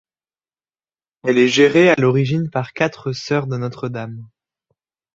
[1.25, 4.27] Elle est gérée à l'origine par quatre Sœurs de Notre-Dame.